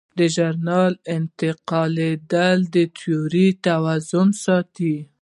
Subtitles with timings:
[0.17, 4.95] دا ژورنال د انتقادي تیورۍ توازن ساتي.